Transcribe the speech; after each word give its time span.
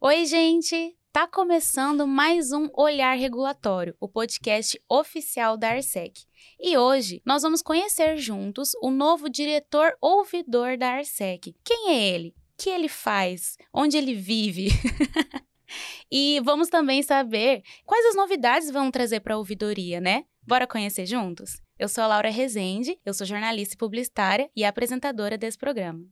Oi, 0.00 0.26
gente! 0.26 0.96
Tá 1.12 1.26
começando 1.26 2.06
mais 2.06 2.52
um 2.52 2.68
Olhar 2.72 3.14
Regulatório, 3.18 3.96
o 3.98 4.08
podcast 4.08 4.80
oficial 4.88 5.56
da 5.56 5.70
Arsec. 5.70 6.22
E 6.60 6.78
hoje 6.78 7.20
nós 7.26 7.42
vamos 7.42 7.62
conhecer 7.62 8.16
juntos 8.16 8.70
o 8.80 8.92
novo 8.92 9.28
diretor 9.28 9.96
ouvidor 10.00 10.78
da 10.78 10.90
Arsec. 10.92 11.52
Quem 11.64 11.90
é 11.90 12.14
ele? 12.14 12.28
O 12.28 12.62
que 12.62 12.70
ele 12.70 12.88
faz? 12.88 13.56
Onde 13.74 13.98
ele 13.98 14.14
vive? 14.14 14.68
e 16.08 16.40
vamos 16.44 16.68
também 16.68 17.02
saber 17.02 17.64
quais 17.84 18.06
as 18.06 18.14
novidades 18.14 18.70
vão 18.70 18.92
trazer 18.92 19.18
para 19.18 19.34
a 19.34 19.38
ouvidoria, 19.38 20.00
né? 20.00 20.26
Bora 20.46 20.64
conhecer 20.64 21.06
juntos? 21.06 21.60
Eu 21.76 21.88
sou 21.88 22.04
a 22.04 22.06
Laura 22.06 22.30
Rezende, 22.30 22.96
eu 23.04 23.12
sou 23.12 23.26
jornalista 23.26 23.74
e 23.74 23.78
publicitária 23.78 24.48
e 24.54 24.64
apresentadora 24.64 25.36
desse 25.36 25.58
programa. 25.58 26.06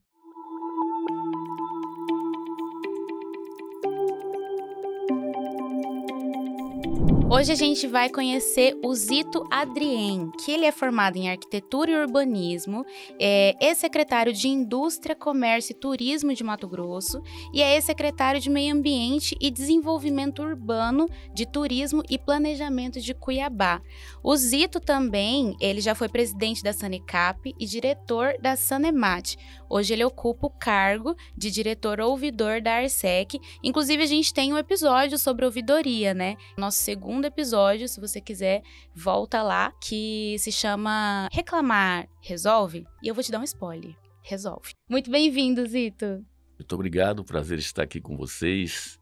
Hoje 7.29 7.51
a 7.51 7.57
gente 7.57 7.89
vai 7.89 8.09
conhecer 8.09 8.79
o 8.85 8.95
Zito 8.95 9.45
Adrien, 9.51 10.31
que 10.39 10.53
ele 10.53 10.65
é 10.65 10.71
formado 10.71 11.17
em 11.17 11.29
arquitetura 11.29 11.91
e 11.91 11.97
urbanismo, 11.97 12.87
é 13.21 13.53
ex-secretário 13.61 14.33
de 14.33 14.47
Indústria, 14.47 15.17
Comércio 15.17 15.73
e 15.73 15.75
Turismo 15.75 16.33
de 16.33 16.45
Mato 16.45 16.69
Grosso 16.69 17.21
e 17.53 17.61
é 17.61 17.75
ex-secretário 17.75 18.41
de 18.41 18.49
Meio 18.49 18.73
Ambiente 18.73 19.37
e 19.41 19.51
Desenvolvimento 19.51 20.41
Urbano 20.41 21.09
de 21.35 21.45
Turismo 21.45 22.01
e 22.09 22.17
Planejamento 22.17 23.01
de 23.01 23.13
Cuiabá. 23.13 23.83
O 24.23 24.37
Zito 24.37 24.79
também, 24.79 25.57
ele 25.61 25.81
já 25.81 25.97
foi 25.97 26.09
presidente 26.09 26.63
da 26.63 26.73
Sanecap 26.73 27.53
e 27.59 27.67
diretor 27.67 28.35
da 28.41 28.55
Sanemat. 28.55 29.35
Hoje 29.69 29.93
ele 29.93 30.05
ocupa 30.05 30.47
o 30.47 30.51
cargo 30.51 31.17
de 31.37 31.51
diretor 31.51 32.01
ouvidor 32.01 32.61
da 32.61 32.77
Arsec. 32.77 33.39
Inclusive 33.63 34.03
a 34.03 34.07
gente 34.07 34.33
tem 34.33 34.53
um 34.53 34.59
episódio 34.59 35.19
sobre 35.19 35.45
ouvidoria, 35.45 36.15
né? 36.15 36.37
Nosso 36.57 36.79
segundo 36.79 37.25
episódio, 37.25 37.89
se 37.89 38.01
você 38.01 38.21
quiser, 38.21 38.63
volta 38.95 39.43
lá, 39.43 39.73
que 39.81 40.37
se 40.39 40.53
chama 40.53 41.29
Reclamar 41.33 42.09
Resolve. 42.21 42.87
E 43.03 43.09
eu 43.09 43.15
vou 43.15 43.25
te 43.25 43.31
dar 43.33 43.41
um 43.41 43.45
spoiler. 43.45 43.95
Resolve. 44.23 44.71
Muito 44.89 45.11
bem-vindo, 45.11 45.65
Zito. 45.67 46.25
Muito 46.59 46.75
obrigado, 46.75 47.25
prazer 47.25 47.59
estar 47.59 47.83
aqui 47.83 48.01
com 48.01 48.17
vocês. 48.17 48.99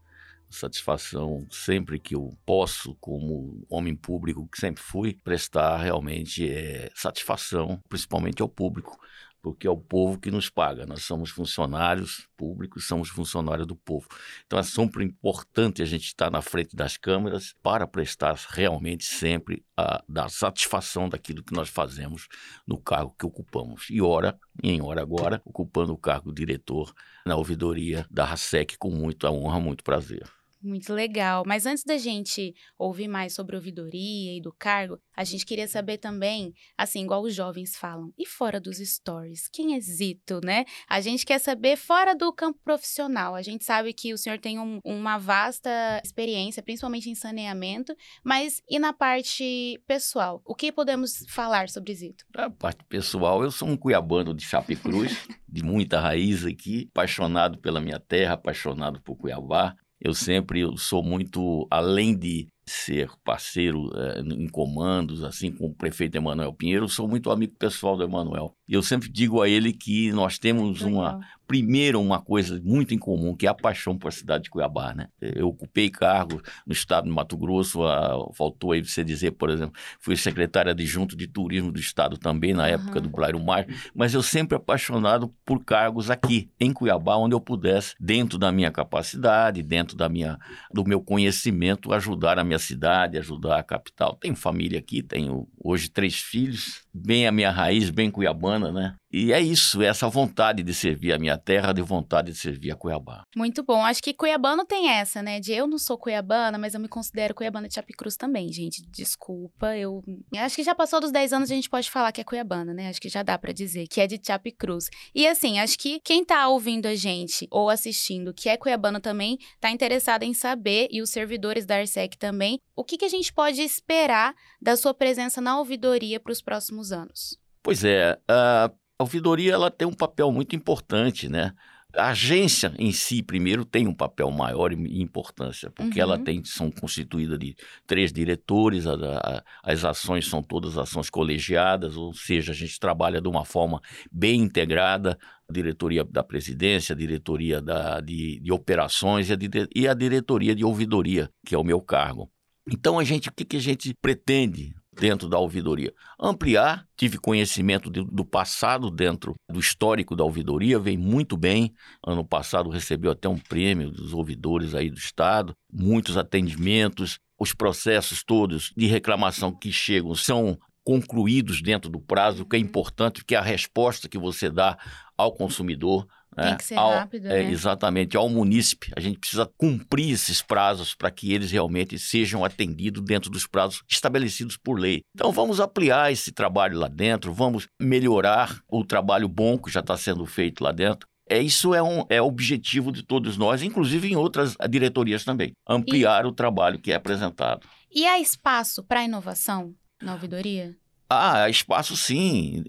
Satisfação 0.49 1.47
sempre 1.49 1.99
que 1.99 2.15
eu 2.15 2.37
posso, 2.45 2.95
como 2.95 3.65
homem 3.69 3.95
público 3.95 4.47
que 4.47 4.59
sempre 4.59 4.83
fui, 4.83 5.17
prestar 5.23 5.77
realmente 5.77 6.47
é, 6.49 6.91
satisfação, 6.93 7.81
principalmente 7.89 8.41
ao 8.41 8.47
público, 8.47 8.97
porque 9.45 9.67
é 9.67 9.69
o 9.69 9.77
povo 9.77 10.19
que 10.19 10.31
nos 10.31 10.49
paga. 10.49 10.87
Nós 10.87 11.03
somos 11.03 11.29
funcionários 11.29 12.27
públicos, 12.35 12.87
somos 12.87 13.09
funcionários 13.09 13.67
do 13.67 13.75
povo. 13.75 14.07
Então 14.47 14.57
é 14.57 14.63
sempre 14.63 15.05
importante 15.05 15.83
a 15.83 15.85
gente 15.85 16.05
estar 16.05 16.31
na 16.31 16.41
frente 16.41 16.75
das 16.75 16.97
câmeras 16.97 17.53
para 17.61 17.85
prestar 17.85 18.33
realmente 18.49 19.05
sempre 19.05 19.63
a 19.77 20.03
dar 20.09 20.31
satisfação 20.31 21.07
daquilo 21.07 21.43
que 21.43 21.53
nós 21.53 21.69
fazemos 21.69 22.27
no 22.65 22.79
cargo 22.79 23.15
que 23.19 23.25
ocupamos. 23.27 23.85
E 23.91 24.01
ora, 24.01 24.35
em 24.63 24.81
hora 24.81 25.03
agora, 25.03 25.39
ocupando 25.45 25.93
o 25.93 25.97
cargo 25.97 26.33
de 26.33 26.43
diretor 26.43 26.91
na 27.23 27.35
ouvidoria 27.35 28.03
da 28.09 28.25
RASEC 28.25 28.79
com 28.79 28.89
muita 28.89 29.29
honra, 29.29 29.59
muito 29.59 29.83
prazer. 29.83 30.27
Muito 30.65 30.91
legal. 30.91 31.43
Mas 31.45 31.67
antes 31.67 31.83
da 31.83 31.95
gente 31.95 32.55
ouvir 32.75 33.07
mais 33.07 33.33
sobre 33.33 33.55
ouvidoria 33.55 34.35
e 34.35 34.41
do 34.41 34.51
cargo, 34.51 34.99
a 35.15 35.23
gente 35.23 35.45
queria 35.45 35.67
saber 35.67 35.99
também, 35.99 36.55
assim, 36.75 37.03
igual 37.03 37.21
os 37.21 37.35
jovens 37.35 37.75
falam, 37.75 38.11
e 38.17 38.25
fora 38.25 38.59
dos 38.59 38.77
stories? 38.77 39.47
Quem 39.47 39.75
é 39.75 39.79
Zito, 39.79 40.41
né? 40.43 40.65
A 40.89 40.99
gente 41.01 41.23
quer 41.23 41.37
saber 41.37 41.77
fora 41.77 42.15
do 42.15 42.33
campo 42.33 42.59
profissional. 42.63 43.35
A 43.35 43.43
gente 43.43 43.63
sabe 43.63 43.93
que 43.93 44.11
o 44.11 44.17
senhor 44.17 44.39
tem 44.39 44.59
um, 44.59 44.79
uma 44.83 45.19
vasta 45.19 45.69
experiência, 46.03 46.63
principalmente 46.63 47.11
em 47.11 47.15
saneamento, 47.15 47.95
mas 48.23 48.63
e 48.67 48.79
na 48.79 48.91
parte 48.91 49.79
pessoal? 49.85 50.41
O 50.43 50.55
que 50.55 50.71
podemos 50.71 51.23
falar 51.29 51.69
sobre 51.69 51.93
Zito? 51.93 52.25
A 52.35 52.49
parte 52.49 52.83
pessoal, 52.85 53.43
eu 53.43 53.51
sou 53.51 53.67
um 53.67 53.77
cuiabano 53.77 54.33
de 54.33 54.43
Chapecruz, 54.43 55.27
de 55.47 55.63
muita 55.63 55.99
raiz 55.99 56.43
aqui, 56.43 56.87
apaixonado 56.89 57.59
pela 57.59 57.79
minha 57.79 57.99
terra, 57.99 58.33
apaixonado 58.33 58.99
por 59.01 59.15
Cuiabá. 59.15 59.75
Eu 60.05 60.13
sempre 60.13 60.59
eu 60.59 60.77
sou 60.77 61.01
muito, 61.03 61.67
além 61.71 62.15
de 62.15 62.47
ser 62.67 63.09
parceiro 63.23 63.91
é, 63.95 64.21
em 64.21 64.47
comandos, 64.47 65.23
assim 65.23 65.51
com 65.51 65.67
o 65.67 65.73
prefeito 65.73 66.15
Emanuel 66.15 66.53
Pinheiro, 66.53 66.89
sou 66.89 67.07
muito 67.07 67.29
amigo 67.29 67.53
pessoal 67.57 67.95
do 67.95 68.03
Emanuel. 68.03 68.55
E 68.67 68.73
eu 68.73 68.81
sempre 68.81 69.07
digo 69.09 69.41
a 69.41 69.47
ele 69.47 69.71
que 69.71 70.11
nós 70.11 70.39
temos 70.39 70.81
uma, 70.81 71.19
primeiro, 71.47 72.01
uma 72.01 72.19
coisa 72.19 72.59
muito 72.63 72.93
em 72.93 72.97
comum, 72.97 73.35
que 73.35 73.45
é 73.45 73.49
a 73.49 73.53
paixão 73.53 73.97
por 73.97 74.07
a 74.07 74.11
cidade 74.11 74.45
de 74.45 74.49
Cuiabá, 74.49 74.93
né? 74.93 75.07
Eu 75.21 75.49
ocupei 75.49 75.89
cargo 75.89 76.41
no 76.65 76.73
estado 76.73 77.05
de 77.05 77.11
Mato 77.11 77.37
Grosso, 77.37 77.83
a, 77.83 78.17
faltou 78.33 78.71
aí 78.71 78.83
você 78.83 79.03
dizer, 79.03 79.31
por 79.31 79.49
exemplo, 79.49 79.79
fui 79.99 80.15
secretário 80.15 80.71
adjunto 80.71 81.15
de 81.15 81.27
turismo 81.27 81.71
do 81.71 81.79
estado 81.79 82.17
também, 82.17 82.53
na 82.53 82.63
uhum. 82.63 82.69
época 82.69 83.01
do 83.01 83.09
Blairo 83.09 83.39
Mar, 83.39 83.67
mas 83.93 84.13
eu 84.13 84.23
sempre 84.23 84.55
apaixonado 84.55 85.31
por 85.45 85.63
cargos 85.63 86.09
aqui, 86.09 86.49
em 86.59 86.73
Cuiabá, 86.73 87.15
onde 87.17 87.35
eu 87.35 87.39
pudesse, 87.39 87.93
dentro 87.99 88.39
da 88.39 88.51
minha 88.51 88.71
capacidade, 88.71 89.61
dentro 89.61 89.95
da 89.95 90.09
minha, 90.09 90.39
do 90.73 90.83
meu 90.83 91.01
conhecimento, 91.01 91.93
ajudar 91.93 92.39
a 92.39 92.43
minha 92.43 92.54
cidade, 92.59 93.17
ajudar 93.17 93.59
a 93.59 93.63
capital. 93.63 94.15
Tenho 94.15 94.35
família 94.35 94.79
aqui, 94.79 95.01
tenho 95.01 95.47
hoje 95.57 95.89
três 95.89 96.15
filhos, 96.15 96.84
bem 96.95 97.27
a 97.27 97.31
minha 97.31 97.51
raiz, 97.51 97.89
bem 97.89 98.09
cuiabana, 98.09 98.71
né? 98.71 98.95
E 99.17 99.31
é 99.31 99.39
isso, 99.39 99.81
é 99.81 99.85
essa 99.85 100.09
vontade 100.09 100.61
de 100.61 100.73
servir 100.73 101.13
a 101.13 101.17
minha 101.17 101.37
terra, 101.37 101.71
de 101.71 101.81
vontade 101.81 102.33
de 102.33 102.37
servir 102.37 102.71
a 102.71 102.75
Cuiabá. 102.75 103.23
Muito 103.33 103.63
bom. 103.63 103.81
Acho 103.85 104.03
que 104.03 104.13
cuiabano 104.13 104.65
tem 104.65 104.89
essa, 104.89 105.23
né? 105.23 105.39
De 105.39 105.53
eu 105.53 105.67
não 105.67 105.77
sou 105.77 105.97
cuiabana, 105.97 106.57
mas 106.57 106.73
eu 106.73 106.81
me 106.81 106.89
considero 106.89 107.33
cuiabana 107.33 107.69
de 107.69 107.75
Chapecruz 107.75 108.17
também, 108.17 108.51
gente. 108.51 108.81
Desculpa, 108.91 109.77
eu 109.77 110.03
acho 110.35 110.57
que 110.57 110.63
já 110.63 110.75
passou 110.75 110.99
dos 110.99 111.13
10 111.13 111.31
anos 111.31 111.49
a 111.49 111.55
gente 111.55 111.69
pode 111.69 111.89
falar 111.89 112.11
que 112.11 112.19
é 112.19 112.25
cuiabana, 112.25 112.73
né? 112.73 112.89
Acho 112.89 112.99
que 112.99 113.07
já 113.07 113.23
dá 113.23 113.37
para 113.37 113.53
dizer 113.53 113.87
que 113.87 114.01
é 114.01 114.07
de 114.07 114.19
Chapecruz. 114.21 114.89
E 115.13 115.25
assim, 115.25 115.59
acho 115.59 115.79
que 115.79 116.01
quem 116.01 116.25
tá 116.25 116.49
ouvindo 116.49 116.85
a 116.85 116.95
gente 116.95 117.47
ou 117.49 117.69
assistindo 117.69 118.33
que 118.33 118.49
é 118.49 118.57
cuiabano 118.57 118.99
também 118.99 119.37
tá 119.61 119.71
interessado 119.71 120.23
em 120.23 120.33
saber 120.33 120.89
e 120.91 121.01
os 121.01 121.09
servidores 121.09 121.65
da 121.65 121.77
Arsec 121.77 122.17
também, 122.17 122.59
o 122.75 122.83
que 122.83 122.97
que 122.97 123.05
a 123.05 123.09
gente 123.09 123.31
pode 123.31 123.61
esperar 123.61 124.35
da 124.61 124.75
sua 124.75 124.93
presença 124.93 125.39
na 125.39 125.57
ouvidoria 125.57 126.19
para 126.19 126.33
os 126.33 126.41
próximos 126.41 126.84
anos? 126.91 127.37
Pois 127.61 127.83
é, 127.83 128.17
a 128.27 128.71
ouvidoria 128.99 129.53
ela 129.53 129.71
tem 129.71 129.87
um 129.87 129.93
papel 129.93 130.31
muito 130.31 130.55
importante, 130.55 131.27
né? 131.27 131.53
A 131.97 132.09
agência 132.09 132.73
em 132.77 132.91
si, 132.91 133.23
primeiro, 133.23 133.63
tem 133.63 133.87
um 133.87 133.93
papel 133.93 134.29
maior 134.29 134.73
e 134.73 135.01
importância, 135.01 135.71
porque 135.71 135.99
uhum. 135.99 136.03
ela 136.03 136.19
tem, 136.19 136.43
são 136.43 136.69
constituídas 136.69 137.39
de 137.39 137.55
três 137.87 138.11
diretores, 138.11 138.85
a, 138.85 138.93
a, 138.93 139.43
as 139.63 139.85
ações 139.85 140.27
são 140.27 140.43
todas 140.43 140.77
ações 140.77 141.09
colegiadas, 141.09 141.95
ou 141.95 142.13
seja, 142.13 142.51
a 142.51 142.55
gente 142.55 142.77
trabalha 142.79 143.21
de 143.21 143.29
uma 143.29 143.45
forma 143.45 143.81
bem 144.11 144.41
integrada, 144.41 145.17
a 145.49 145.53
diretoria 145.53 146.03
da 146.03 146.23
presidência, 146.23 146.93
a 146.93 146.97
diretoria 146.97 147.61
da, 147.61 148.01
de, 148.01 148.41
de 148.41 148.51
operações 148.51 149.29
e 149.29 149.33
a, 149.33 149.37
e 149.73 149.87
a 149.87 149.93
diretoria 149.93 150.53
de 150.53 150.65
ouvidoria, 150.65 151.29
que 151.45 151.55
é 151.55 151.57
o 151.57 151.63
meu 151.63 151.79
cargo. 151.79 152.29
Então, 152.69 152.99
a 152.99 153.03
gente, 153.03 153.29
o 153.29 153.31
que, 153.31 153.45
que 153.45 153.57
a 153.57 153.61
gente 153.61 153.93
pretende? 154.01 154.75
Dentro 154.95 155.27
da 155.27 155.37
ouvidoria. 155.37 155.93
Ampliar, 156.19 156.87
tive 156.95 157.17
conhecimento 157.17 157.89
de, 157.89 158.03
do 158.03 158.25
passado 158.25 158.89
dentro 158.89 159.35
do 159.49 159.59
histórico 159.59 160.15
da 160.15 160.23
ouvidoria, 160.23 160.79
vem 160.79 160.97
muito 160.97 161.35
bem. 161.35 161.73
Ano 162.05 162.25
passado 162.25 162.69
recebeu 162.69 163.11
até 163.11 163.27
um 163.27 163.37
prêmio 163.37 163.91
dos 163.91 164.13
ouvidores 164.13 164.73
aí 164.73 164.89
do 164.89 164.97
Estado, 164.97 165.53
muitos 165.71 166.17
atendimentos, 166.17 167.19
os 167.39 167.53
processos 167.53 168.23
todos 168.23 168.71
de 168.75 168.87
reclamação 168.87 169.51
que 169.51 169.71
chegam 169.71 170.15
são 170.15 170.57
concluídos 170.85 171.61
dentro 171.61 171.89
do 171.89 171.99
prazo, 171.99 172.43
o 172.43 172.45
que 172.45 172.55
é 172.55 172.59
importante, 172.59 173.15
porque 173.15 173.35
a 173.35 173.41
resposta 173.41 174.07
que 174.07 174.19
você 174.19 174.49
dá 174.49 174.77
ao 175.17 175.33
consumidor 175.33 176.07
tem 176.35 176.53
é, 176.53 176.55
que 176.55 176.63
ser 176.63 176.75
ao, 176.75 176.91
rápido, 176.91 177.27
é, 177.27 177.43
né? 177.43 177.51
Exatamente, 177.51 178.17
ao 178.17 178.29
munícipe. 178.29 178.91
A 178.95 178.99
gente 178.99 179.19
precisa 179.19 179.49
cumprir 179.57 180.11
esses 180.11 180.41
prazos 180.41 180.93
para 180.93 181.09
que 181.09 181.33
eles 181.33 181.51
realmente 181.51 181.97
sejam 181.97 182.43
atendidos 182.43 183.03
dentro 183.03 183.29
dos 183.29 183.47
prazos 183.47 183.83
estabelecidos 183.89 184.57
por 184.57 184.79
lei. 184.79 185.01
Então 185.15 185.31
vamos 185.31 185.59
ampliar 185.59 186.11
esse 186.11 186.31
trabalho 186.31 186.77
lá 186.77 186.87
dentro, 186.87 187.33
vamos 187.33 187.67
melhorar 187.79 188.59
o 188.69 188.83
trabalho 188.83 189.27
bom 189.27 189.57
que 189.57 189.71
já 189.71 189.79
está 189.79 189.97
sendo 189.97 190.25
feito 190.25 190.63
lá 190.63 190.71
dentro. 190.71 191.07
É, 191.27 191.39
isso 191.39 191.73
é 191.73 191.81
um 191.81 192.05
é 192.07 192.21
objetivo 192.21 192.91
de 192.91 193.01
todos 193.01 193.35
nós, 193.35 193.63
inclusive 193.63 194.11
em 194.11 194.15
outras 194.15 194.55
diretorias 194.69 195.23
também. 195.23 195.53
Ampliar 195.67 196.23
e... 196.23 196.27
o 196.27 196.31
trabalho 196.31 196.77
que 196.77 196.91
é 196.91 196.95
apresentado. 196.95 197.67
E 197.91 198.05
há 198.05 198.19
espaço 198.19 198.83
para 198.83 199.03
inovação 199.03 199.73
na 200.01 200.13
ouvidoria? 200.13 200.75
Ah, 201.09 201.43
há 201.43 201.49
espaço 201.49 201.95
sim 201.95 202.63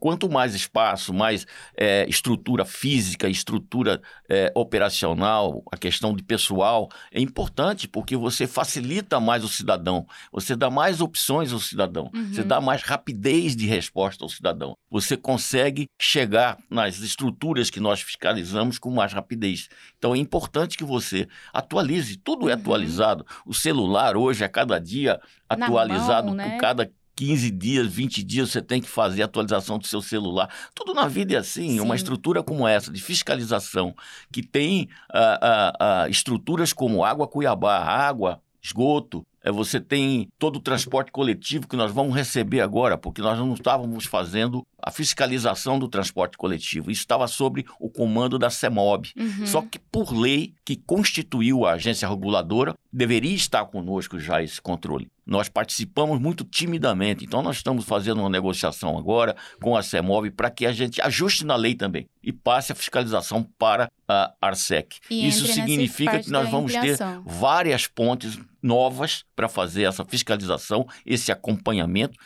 quanto 0.00 0.28
mais 0.28 0.54
espaço, 0.54 1.12
mais 1.12 1.46
é, 1.76 2.06
estrutura 2.08 2.64
física, 2.64 3.28
estrutura 3.28 4.00
é, 4.28 4.50
operacional, 4.54 5.62
a 5.70 5.76
questão 5.76 6.14
de 6.14 6.22
pessoal, 6.22 6.88
é 7.12 7.20
importante 7.20 7.86
porque 7.86 8.16
você 8.16 8.46
facilita 8.46 9.20
mais 9.20 9.44
o 9.44 9.48
cidadão, 9.48 10.06
você 10.32 10.56
dá 10.56 10.70
mais 10.70 11.00
opções 11.00 11.52
ao 11.52 11.60
cidadão, 11.60 12.10
uhum. 12.14 12.32
você 12.32 12.42
dá 12.42 12.60
mais 12.60 12.82
rapidez 12.82 13.54
de 13.54 13.66
resposta 13.66 14.24
ao 14.24 14.28
cidadão. 14.28 14.76
Você 14.90 15.16
consegue 15.16 15.86
chegar 16.00 16.58
nas 16.70 16.98
estruturas 17.00 17.68
que 17.70 17.80
nós 17.80 18.00
fiscalizamos 18.00 18.78
com 18.78 18.90
mais 18.90 19.12
rapidez. 19.12 19.68
Então 19.98 20.14
é 20.14 20.18
importante 20.18 20.76
que 20.76 20.84
você 20.84 21.28
atualize, 21.52 22.16
tudo 22.16 22.48
é 22.48 22.54
uhum. 22.54 22.60
atualizado. 22.60 23.26
O 23.44 23.52
celular 23.52 24.16
hoje, 24.16 24.44
a 24.44 24.48
cada 24.48 24.78
dia, 24.78 25.20
atualizado 25.48 26.28
mão, 26.28 26.36
né? 26.36 26.50
por 26.50 26.60
cada 26.60 26.90
15 27.16 27.50
dias, 27.50 27.86
20 27.86 28.22
dias 28.22 28.50
você 28.50 28.60
tem 28.60 28.80
que 28.80 28.88
fazer 28.88 29.22
a 29.22 29.24
atualização 29.24 29.78
do 29.78 29.86
seu 29.86 30.02
celular. 30.02 30.48
Tudo 30.74 30.92
na 30.92 31.08
vida 31.08 31.34
é 31.34 31.38
assim. 31.38 31.70
Sim. 31.70 31.80
Uma 31.80 31.96
estrutura 31.96 32.42
como 32.42 32.68
essa, 32.68 32.92
de 32.92 33.02
fiscalização, 33.02 33.94
que 34.30 34.42
tem 34.42 34.88
uh, 35.12 36.04
uh, 36.04 36.06
uh, 36.06 36.10
estruturas 36.10 36.72
como 36.72 37.04
Água 37.04 37.26
Cuiabá, 37.26 37.78
água, 37.78 38.40
esgoto, 38.62 39.24
é, 39.46 39.52
você 39.52 39.78
tem 39.78 40.28
todo 40.40 40.56
o 40.56 40.60
transporte 40.60 41.12
coletivo 41.12 41.68
que 41.68 41.76
nós 41.76 41.92
vamos 41.92 42.16
receber 42.16 42.60
agora, 42.60 42.98
porque 42.98 43.22
nós 43.22 43.38
não 43.38 43.54
estávamos 43.54 44.04
fazendo 44.04 44.66
a 44.82 44.90
fiscalização 44.90 45.78
do 45.78 45.86
transporte 45.86 46.36
coletivo. 46.36 46.90
Isso 46.90 47.02
estava 47.02 47.28
sob 47.28 47.64
o 47.78 47.88
comando 47.88 48.40
da 48.40 48.50
CEMOB. 48.50 49.12
Uhum. 49.16 49.46
Só 49.46 49.62
que, 49.62 49.78
por 49.78 50.12
lei 50.12 50.52
que 50.64 50.74
constituiu 50.74 51.64
a 51.64 51.74
agência 51.74 52.08
reguladora, 52.08 52.74
deveria 52.96 53.34
estar 53.34 53.62
conosco 53.66 54.18
já 54.18 54.42
esse 54.42 54.58
controle. 54.58 55.06
Nós 55.26 55.50
participamos 55.50 56.18
muito 56.18 56.44
timidamente, 56.44 57.26
então 57.26 57.42
nós 57.42 57.56
estamos 57.56 57.84
fazendo 57.84 58.20
uma 58.20 58.30
negociação 58.30 58.96
agora 58.96 59.36
com 59.60 59.76
a 59.76 59.82
CEMOB 59.82 60.30
para 60.30 60.48
que 60.48 60.64
a 60.64 60.72
gente 60.72 61.02
ajuste 61.02 61.44
na 61.44 61.56
lei 61.56 61.74
também 61.74 62.08
e 62.22 62.32
passe 62.32 62.72
a 62.72 62.74
fiscalização 62.74 63.42
para 63.58 63.90
a 64.08 64.32
Arsec. 64.40 64.98
E 65.10 65.28
Isso 65.28 65.46
significa 65.46 66.20
que 66.20 66.30
nós 66.30 66.48
vamos 66.48 66.72
ter 66.72 66.96
várias 67.26 67.86
pontes 67.86 68.38
novas 68.62 69.24
para 69.34 69.48
fazer 69.48 69.82
essa 69.82 70.04
fiscalização, 70.04 70.86
esse 71.04 71.30
acompanhamento, 71.30 72.18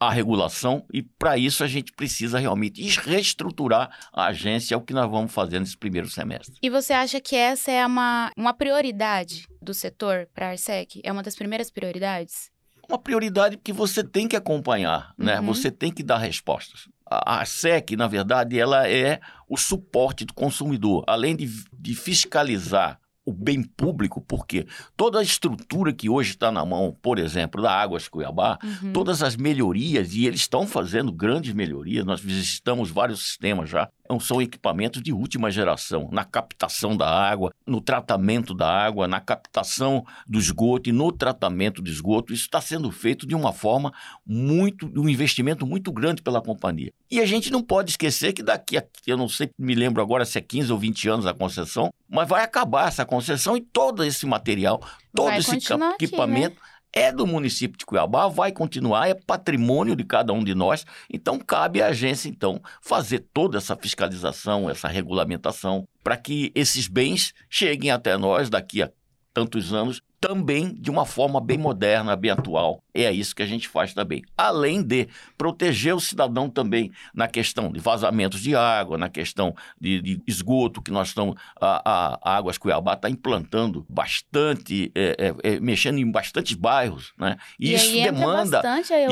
a 0.00 0.10
regulação, 0.10 0.86
e 0.90 1.02
para 1.02 1.36
isso 1.36 1.62
a 1.62 1.66
gente 1.66 1.92
precisa 1.92 2.38
realmente 2.38 2.82
reestruturar 3.00 3.90
a 4.10 4.28
agência, 4.28 4.74
é 4.74 4.78
o 4.78 4.80
que 4.80 4.94
nós 4.94 5.10
vamos 5.10 5.30
fazer 5.30 5.60
nesse 5.60 5.76
primeiro 5.76 6.08
semestre. 6.08 6.56
E 6.62 6.70
você 6.70 6.94
acha 6.94 7.20
que 7.20 7.36
essa 7.36 7.70
é 7.70 7.86
uma, 7.86 8.32
uma 8.34 8.54
prioridade 8.54 9.46
do 9.60 9.74
setor 9.74 10.26
para 10.34 10.46
a 10.46 10.50
Arsec? 10.52 11.02
É 11.04 11.12
uma 11.12 11.22
das 11.22 11.36
primeiras 11.36 11.70
prioridades? 11.70 12.50
Uma 12.88 12.98
prioridade 12.98 13.58
que 13.58 13.72
você 13.74 14.02
tem 14.02 14.26
que 14.26 14.34
acompanhar, 14.34 15.12
né? 15.18 15.38
uhum. 15.38 15.46
Você 15.46 15.70
tem 15.70 15.92
que 15.92 16.02
dar 16.02 16.16
respostas. 16.16 16.88
A, 17.08 17.40
a 17.40 17.44
SEC, 17.44 17.90
na 17.96 18.08
verdade, 18.08 18.58
ela 18.58 18.88
é 18.88 19.20
o 19.48 19.56
suporte 19.56 20.24
do 20.24 20.32
consumidor. 20.32 21.04
Além 21.06 21.36
de, 21.36 21.46
de 21.72 21.94
fiscalizar 21.94 22.99
o 23.30 23.32
bem 23.32 23.62
público, 23.62 24.20
porque 24.20 24.66
toda 24.96 25.20
a 25.20 25.22
estrutura 25.22 25.92
que 25.92 26.08
hoje 26.08 26.30
está 26.30 26.50
na 26.50 26.64
mão, 26.64 26.96
por 27.00 27.18
exemplo, 27.18 27.62
da 27.62 27.72
Águas 27.72 28.08
Cuiabá, 28.08 28.58
uhum. 28.62 28.92
todas 28.92 29.22
as 29.22 29.36
melhorias, 29.36 30.14
e 30.14 30.26
eles 30.26 30.40
estão 30.40 30.66
fazendo 30.66 31.12
grandes 31.12 31.54
melhorias, 31.54 32.04
nós 32.04 32.20
visitamos 32.20 32.90
vários 32.90 33.24
sistemas 33.24 33.70
já, 33.70 33.88
são 34.18 34.40
equipamentos 34.40 35.02
de 35.02 35.12
última 35.12 35.50
geração, 35.50 36.08
na 36.10 36.24
captação 36.24 36.96
da 36.96 37.08
água, 37.08 37.52
no 37.66 37.80
tratamento 37.80 38.54
da 38.54 38.68
água, 38.68 39.06
na 39.06 39.20
captação 39.20 40.04
do 40.26 40.38
esgoto 40.38 40.88
e 40.88 40.92
no 40.92 41.12
tratamento 41.12 41.82
do 41.82 41.90
esgoto. 41.90 42.32
Isso 42.32 42.44
está 42.44 42.60
sendo 42.60 42.90
feito 42.90 43.26
de 43.26 43.34
uma 43.34 43.52
forma 43.52 43.92
muito, 44.26 44.90
um 44.96 45.08
investimento 45.08 45.66
muito 45.66 45.92
grande 45.92 46.22
pela 46.22 46.40
companhia. 46.40 46.92
E 47.10 47.20
a 47.20 47.26
gente 47.26 47.50
não 47.50 47.62
pode 47.62 47.90
esquecer 47.90 48.32
que 48.32 48.42
daqui 48.42 48.78
a, 48.78 48.84
eu 49.06 49.16
não 49.16 49.28
sei, 49.28 49.50
me 49.58 49.74
lembro 49.74 50.02
agora 50.02 50.24
se 50.24 50.38
é 50.38 50.40
15 50.40 50.72
ou 50.72 50.78
20 50.78 51.08
anos 51.08 51.26
a 51.26 51.34
concessão, 51.34 51.92
mas 52.08 52.28
vai 52.28 52.42
acabar 52.42 52.88
essa 52.88 53.04
concessão 53.04 53.56
e 53.56 53.60
todo 53.60 54.02
esse 54.02 54.26
material, 54.26 54.80
todo 55.14 55.26
vai 55.26 55.38
esse 55.38 55.54
equipamento. 55.54 56.56
Aqui, 56.56 56.60
né? 56.60 56.70
É 56.92 57.12
do 57.12 57.26
município 57.26 57.78
de 57.78 57.86
Cuiabá, 57.86 58.28
vai 58.28 58.52
continuar, 58.52 59.08
é 59.08 59.14
patrimônio 59.14 59.94
de 59.94 60.04
cada 60.04 60.32
um 60.32 60.42
de 60.42 60.54
nós. 60.54 60.84
Então, 61.12 61.38
cabe 61.38 61.80
à 61.80 61.88
agência, 61.88 62.28
então, 62.28 62.60
fazer 62.80 63.20
toda 63.32 63.58
essa 63.58 63.76
fiscalização, 63.76 64.68
essa 64.68 64.88
regulamentação, 64.88 65.86
para 66.02 66.16
que 66.16 66.50
esses 66.54 66.88
bens 66.88 67.32
cheguem 67.48 67.90
até 67.90 68.16
nós 68.16 68.50
daqui 68.50 68.82
a 68.82 68.90
tantos 69.32 69.72
anos 69.72 70.02
também 70.20 70.74
de 70.74 70.90
uma 70.90 71.06
forma 71.06 71.40
bem 71.40 71.56
moderna, 71.56 72.14
bem 72.14 72.30
atual. 72.30 72.82
É 72.92 73.10
isso 73.10 73.34
que 73.34 73.42
a 73.42 73.46
gente 73.46 73.66
faz 73.66 73.94
também. 73.94 74.22
Além 74.36 74.82
de 74.82 75.08
proteger 75.38 75.94
o 75.94 76.00
cidadão 76.00 76.50
também 76.50 76.92
na 77.14 77.26
questão 77.26 77.72
de 77.72 77.80
vazamentos 77.80 78.40
de 78.40 78.54
água, 78.54 78.98
na 78.98 79.08
questão 79.08 79.54
de, 79.80 80.02
de 80.02 80.22
esgoto, 80.26 80.82
que 80.82 80.90
nós 80.90 81.08
estamos. 81.08 81.36
A, 81.58 82.18
a, 82.22 82.36
Águas 82.36 82.58
Cuiabá 82.58 82.94
está 82.94 83.08
implantando 83.08 83.86
bastante, 83.88 84.92
é, 84.94 85.16
é, 85.18 85.54
é, 85.54 85.60
mexendo 85.60 85.98
em 85.98 86.10
bastantes 86.10 86.54
bairros. 86.54 87.12
Né? 87.16 87.38
E, 87.58 87.70
e 87.70 87.74
isso 87.74 87.92
demanda. 87.92 88.62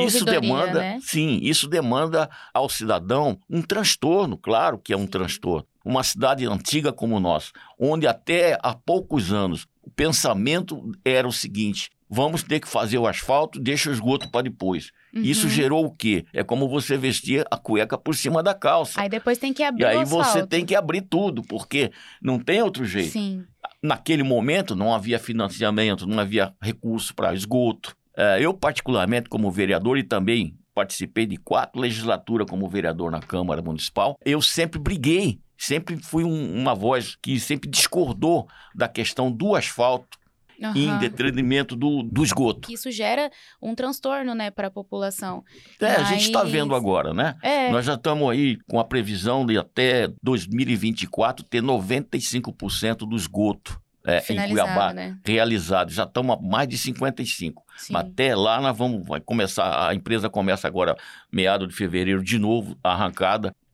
isso 0.04 0.24
demanda, 0.24 0.78
né? 0.80 0.98
sim, 1.00 1.38
isso 1.42 1.66
demanda 1.68 2.28
ao 2.52 2.68
cidadão 2.68 3.38
um 3.48 3.62
transtorno, 3.62 4.36
claro 4.36 4.78
que 4.78 4.92
é 4.92 4.96
um 4.96 5.06
transtorno. 5.06 5.66
Uma 5.84 6.02
cidade 6.02 6.44
antiga 6.44 6.92
como 6.92 7.18
nosso, 7.18 7.52
onde 7.78 8.06
até 8.06 8.58
há 8.62 8.74
poucos 8.74 9.32
anos 9.32 9.66
pensamento 9.98 10.92
era 11.04 11.26
o 11.26 11.32
seguinte: 11.32 11.90
vamos 12.08 12.44
ter 12.44 12.60
que 12.60 12.68
fazer 12.68 12.96
o 12.98 13.06
asfalto, 13.06 13.60
deixa 13.60 13.90
o 13.90 13.92
esgoto 13.92 14.30
para 14.30 14.42
depois. 14.42 14.92
Uhum. 15.12 15.22
Isso 15.22 15.48
gerou 15.48 15.84
o 15.84 15.90
quê? 15.90 16.24
É 16.32 16.44
como 16.44 16.68
você 16.68 16.96
vestir 16.96 17.44
a 17.50 17.56
cueca 17.56 17.98
por 17.98 18.14
cima 18.14 18.40
da 18.40 18.54
calça. 18.54 19.00
Aí 19.00 19.08
depois 19.08 19.36
tem 19.36 19.52
que 19.52 19.64
abrir 19.64 19.82
E 19.82 19.86
aí 19.86 20.04
você 20.04 20.46
tem 20.46 20.64
que 20.64 20.76
abrir 20.76 21.02
tudo, 21.02 21.42
porque 21.42 21.90
não 22.22 22.38
tem 22.38 22.62
outro 22.62 22.84
jeito. 22.84 23.10
Sim. 23.10 23.44
Naquele 23.82 24.22
momento 24.22 24.76
não 24.76 24.94
havia 24.94 25.18
financiamento, 25.18 26.06
não 26.06 26.20
havia 26.20 26.54
recurso 26.62 27.14
para 27.14 27.34
esgoto. 27.34 27.96
É, 28.16 28.38
eu, 28.40 28.54
particularmente, 28.54 29.28
como 29.28 29.50
vereador 29.50 29.98
e 29.98 30.02
também 30.02 30.56
participei 30.74 31.26
de 31.26 31.36
quatro 31.36 31.80
legislaturas 31.80 32.48
como 32.48 32.68
vereador 32.68 33.10
na 33.10 33.20
Câmara 33.20 33.60
Municipal, 33.60 34.16
eu 34.24 34.40
sempre 34.40 34.78
briguei 34.78 35.40
sempre 35.58 35.96
fui 35.96 36.24
um, 36.24 36.54
uma 36.54 36.74
voz 36.74 37.16
que 37.20 37.38
sempre 37.40 37.68
discordou 37.68 38.48
da 38.74 38.88
questão 38.88 39.30
do 39.30 39.54
asfalto 39.54 40.16
Uhum. 40.60 40.72
em 40.74 40.98
detrimento 40.98 41.76
do, 41.76 42.02
do 42.02 42.24
esgoto. 42.24 42.72
Isso 42.72 42.90
gera 42.90 43.30
um 43.62 43.76
transtorno, 43.76 44.34
né, 44.34 44.50
para 44.50 44.66
a 44.66 44.70
população. 44.72 45.44
É, 45.80 45.98
Mas... 45.98 46.00
a 46.00 46.04
gente 46.04 46.24
está 46.24 46.42
vendo 46.42 46.74
agora, 46.74 47.14
né? 47.14 47.36
É. 47.42 47.70
Nós 47.70 47.86
já 47.86 47.94
estamos 47.94 48.28
aí 48.28 48.58
com 48.68 48.80
a 48.80 48.84
previsão 48.84 49.46
de 49.46 49.56
até 49.56 50.08
2024 50.20 51.44
ter 51.44 51.62
95% 51.62 53.08
do 53.08 53.14
esgoto 53.14 53.80
é, 54.08 54.24
em 54.32 54.48
Cuiabá 54.48 54.92
né? 54.94 55.18
realizado. 55.24 55.92
Já 55.92 56.04
estamos 56.04 56.36
a 56.36 56.40
mais 56.40 56.66
de 56.66 56.78
55. 56.78 57.62
Sim. 57.76 57.94
Até 57.94 58.34
lá 58.34 58.60
nós 58.60 58.76
vamos 58.76 59.06
vai 59.06 59.20
começar, 59.20 59.88
a 59.88 59.94
empresa 59.94 60.30
começa 60.30 60.66
agora, 60.66 60.96
meado 61.30 61.66
de 61.66 61.74
fevereiro, 61.74 62.22
de 62.24 62.38
novo, 62.38 62.76
a 62.82 62.94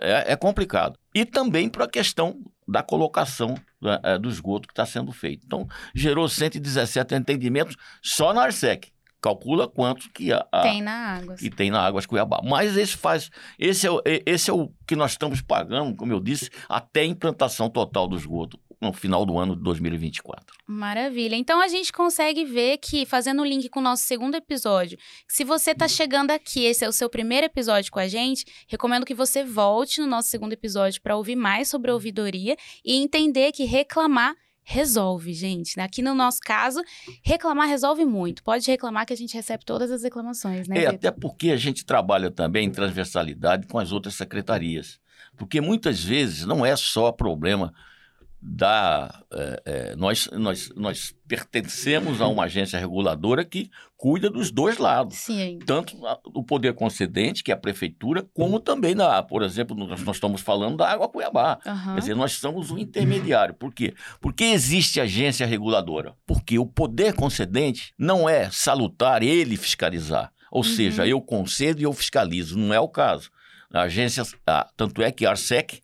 é, 0.00 0.32
é 0.32 0.36
complicado. 0.36 0.98
E 1.14 1.24
também 1.24 1.68
para 1.68 1.84
a 1.84 1.88
questão 1.88 2.40
da 2.66 2.82
colocação 2.82 3.56
né, 3.80 3.98
é, 4.04 4.18
do 4.18 4.28
esgoto 4.28 4.68
que 4.68 4.72
está 4.72 4.86
sendo 4.86 5.10
feito. 5.12 5.44
Então, 5.44 5.68
gerou 5.92 6.28
117 6.28 7.14
atendimentos 7.14 7.76
só 8.00 8.32
na 8.32 8.42
Arsec 8.42 8.92
calcula 9.20 9.68
quanto 9.68 10.10
que 10.12 10.32
a, 10.32 10.46
a, 10.50 10.62
tem 10.62 10.82
na 10.82 11.16
água 11.16 11.34
que 11.34 11.50
tem 11.50 11.70
na 11.70 11.80
Águas 11.80 12.06
Cuiabá. 12.06 12.40
Mas 12.44 12.76
esse 12.76 12.96
faz 12.96 13.30
esse 13.58 13.86
é, 13.86 13.90
o, 13.90 14.02
esse 14.26 14.50
é 14.50 14.52
o 14.52 14.70
que 14.86 14.96
nós 14.96 15.12
estamos 15.12 15.40
pagando, 15.40 15.94
como 15.96 16.12
eu 16.12 16.20
disse, 16.20 16.50
até 16.68 17.00
a 17.00 17.06
implantação 17.06 17.68
total 17.68 18.08
do 18.08 18.16
esgoto 18.16 18.58
no 18.80 18.92
final 18.92 19.26
do 19.26 19.38
ano 19.38 19.54
de 19.54 19.62
2024. 19.62 20.56
Maravilha. 20.66 21.36
Então 21.36 21.60
a 21.60 21.68
gente 21.68 21.92
consegue 21.92 22.44
ver 22.44 22.78
que, 22.78 23.04
fazendo 23.04 23.42
o 23.42 23.44
link 23.44 23.68
com 23.68 23.80
o 23.80 23.82
nosso 23.82 24.04
segundo 24.04 24.36
episódio, 24.36 24.98
se 25.28 25.44
você 25.44 25.72
está 25.72 25.86
chegando 25.86 26.30
aqui, 26.30 26.64
esse 26.64 26.84
é 26.84 26.88
o 26.88 26.92
seu 26.92 27.10
primeiro 27.10 27.46
episódio 27.46 27.92
com 27.92 27.98
a 27.98 28.08
gente, 28.08 28.44
recomendo 28.66 29.04
que 29.04 29.14
você 29.14 29.44
volte 29.44 30.00
no 30.00 30.06
nosso 30.06 30.28
segundo 30.28 30.54
episódio 30.54 31.02
para 31.02 31.16
ouvir 31.16 31.36
mais 31.36 31.68
sobre 31.68 31.90
a 31.90 31.94
ouvidoria 31.94 32.56
e 32.84 32.96
entender 32.96 33.52
que 33.52 33.64
reclamar 33.64 34.34
resolve, 34.70 35.34
gente. 35.34 35.80
Aqui 35.80 36.00
no 36.00 36.14
nosso 36.14 36.38
caso, 36.40 36.80
reclamar 37.24 37.68
resolve 37.68 38.04
muito. 38.04 38.42
Pode 38.44 38.70
reclamar 38.70 39.04
que 39.04 39.12
a 39.12 39.16
gente 39.16 39.34
recebe 39.34 39.64
todas 39.64 39.90
as 39.90 40.04
reclamações, 40.04 40.68
né? 40.68 40.84
É, 40.84 40.86
até 40.86 41.10
porque 41.10 41.50
a 41.50 41.56
gente 41.56 41.84
trabalha 41.84 42.30
também 42.30 42.66
em 42.68 42.70
transversalidade 42.70 43.66
com 43.66 43.80
as 43.80 43.90
outras 43.90 44.14
secretarias. 44.14 45.00
Porque 45.36 45.60
muitas 45.60 46.04
vezes 46.04 46.46
não 46.46 46.64
é 46.64 46.76
só 46.76 47.10
problema 47.10 47.72
da. 48.42 49.22
É, 49.32 49.62
é, 49.64 49.96
nós, 49.96 50.28
nós, 50.32 50.70
nós 50.74 51.14
pertencemos 51.28 52.20
a 52.20 52.26
uma 52.26 52.44
agência 52.44 52.78
reguladora 52.78 53.44
que 53.44 53.70
cuida 53.96 54.30
dos 54.30 54.50
dois 54.50 54.78
lados. 54.78 55.16
Sim. 55.18 55.58
Tanto 55.66 55.94
o 56.34 56.42
poder 56.42 56.74
concedente, 56.74 57.44
que 57.44 57.50
é 57.50 57.54
a 57.54 57.58
prefeitura, 57.58 58.26
como 58.32 58.58
também, 58.58 58.94
na, 58.94 59.22
por 59.22 59.42
exemplo, 59.42 59.76
nós, 59.76 60.02
nós 60.02 60.16
estamos 60.16 60.40
falando 60.40 60.78
da 60.78 60.90
Água 60.90 61.08
Cuiabá. 61.08 61.58
Uhum. 61.66 61.94
Quer 61.94 62.00
dizer, 62.00 62.16
nós 62.16 62.32
somos 62.32 62.70
um 62.70 62.78
intermediário. 62.78 63.54
Por 63.54 63.74
quê? 63.74 63.94
Porque 64.20 64.44
existe 64.44 65.00
agência 65.00 65.46
reguladora. 65.46 66.14
Porque 66.26 66.58
o 66.58 66.66
poder 66.66 67.14
concedente 67.14 67.92
não 67.98 68.28
é 68.28 68.50
salutar 68.50 69.22
ele 69.22 69.56
fiscalizar. 69.56 70.32
Ou 70.50 70.64
uhum. 70.64 70.68
seja, 70.68 71.06
eu 71.06 71.20
concedo 71.20 71.80
e 71.80 71.84
eu 71.84 71.92
fiscalizo. 71.92 72.58
Não 72.58 72.72
é 72.72 72.80
o 72.80 72.88
caso. 72.88 73.30
A 73.72 73.82
agência, 73.82 74.24
tanto 74.76 75.00
é 75.00 75.12
que 75.12 75.24
a 75.24 75.30
Arsec 75.30 75.80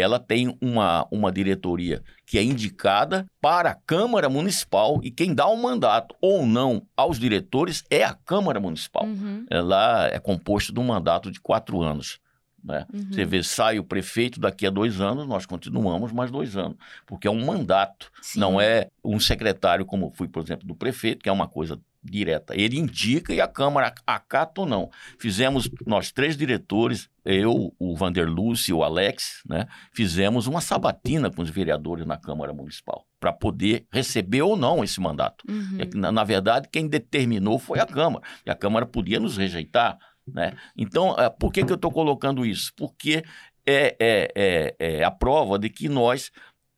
ela 0.00 0.18
tem 0.18 0.56
uma, 0.60 1.06
uma 1.10 1.30
diretoria 1.30 2.02
que 2.26 2.38
é 2.38 2.42
indicada 2.42 3.26
para 3.40 3.70
a 3.70 3.74
Câmara 3.74 4.28
Municipal 4.28 5.00
e 5.02 5.10
quem 5.10 5.34
dá 5.34 5.46
o 5.46 5.54
um 5.54 5.62
mandato 5.62 6.14
ou 6.20 6.46
não 6.46 6.86
aos 6.96 7.18
diretores 7.18 7.84
é 7.90 8.04
a 8.04 8.14
Câmara 8.14 8.60
Municipal. 8.60 9.04
Uhum. 9.04 9.44
Ela 9.50 10.08
é 10.08 10.18
composta 10.18 10.72
de 10.72 10.80
um 10.80 10.84
mandato 10.84 11.30
de 11.30 11.40
quatro 11.40 11.82
anos. 11.82 12.18
Né? 12.62 12.86
Uhum. 12.92 13.12
Você 13.12 13.24
vê, 13.24 13.42
sai 13.42 13.78
o 13.78 13.84
prefeito 13.84 14.38
daqui 14.38 14.66
a 14.66 14.70
dois 14.70 15.00
anos, 15.00 15.26
nós 15.26 15.46
continuamos 15.46 16.12
mais 16.12 16.30
dois 16.30 16.56
anos, 16.56 16.76
porque 17.06 17.26
é 17.26 17.30
um 17.30 17.44
mandato, 17.44 18.10
Sim. 18.20 18.40
não 18.40 18.60
é 18.60 18.88
um 19.02 19.18
secretário, 19.18 19.86
como 19.86 20.12
fui, 20.14 20.28
por 20.28 20.42
exemplo, 20.42 20.66
do 20.66 20.74
prefeito, 20.74 21.22
que 21.22 21.28
é 21.28 21.32
uma 21.32 21.48
coisa 21.48 21.80
direta. 22.02 22.54
Ele 22.56 22.78
indica 22.78 23.32
e 23.34 23.40
a 23.40 23.48
Câmara 23.48 23.94
acata 24.06 24.62
ou 24.62 24.66
não. 24.66 24.90
Fizemos, 25.18 25.70
nós 25.86 26.10
três 26.10 26.36
diretores, 26.36 27.08
eu, 27.24 27.74
o 27.78 27.94
Vanderlúcio 27.94 28.70
e 28.70 28.74
o 28.74 28.82
Alex, 28.82 29.42
né, 29.46 29.66
fizemos 29.92 30.46
uma 30.46 30.60
sabatina 30.60 31.30
com 31.30 31.42
os 31.42 31.50
vereadores 31.50 32.06
na 32.06 32.16
Câmara 32.16 32.52
Municipal 32.52 33.06
para 33.18 33.32
poder 33.32 33.86
receber 33.92 34.42
ou 34.42 34.56
não 34.56 34.82
esse 34.82 35.00
mandato. 35.00 35.44
Uhum. 35.48 35.78
É 35.78 35.96
na, 35.96 36.10
na, 36.10 36.24
verdade, 36.24 36.68
quem 36.72 36.88
determinou 36.88 37.58
foi 37.58 37.78
a 37.78 37.86
Câmara. 37.86 38.24
E 38.46 38.50
a 38.50 38.54
Câmara 38.54 38.86
podia 38.86 39.20
nos 39.20 39.36
rejeitar. 39.36 39.98
Né? 40.26 40.56
Então, 40.76 41.14
é, 41.18 41.28
por 41.28 41.52
que, 41.52 41.64
que 41.64 41.72
eu 41.72 41.76
estou 41.76 41.92
colocando 41.92 42.46
isso? 42.46 42.72
Porque 42.76 43.22
é, 43.66 43.96
é, 44.00 44.32
é, 44.34 44.76
é 44.78 45.04
a 45.04 45.10
prova 45.10 45.58
de 45.58 45.68
que 45.68 45.88
nós 45.88 46.30